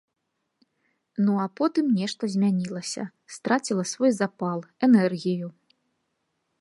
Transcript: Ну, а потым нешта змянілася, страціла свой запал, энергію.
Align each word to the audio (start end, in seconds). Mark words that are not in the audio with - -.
Ну, 1.25 1.33
а 1.43 1.45
потым 1.59 1.91
нешта 1.99 2.23
змянілася, 2.35 3.03
страціла 3.35 3.83
свой 3.93 4.11
запал, 4.21 4.59
энергію. 4.89 5.47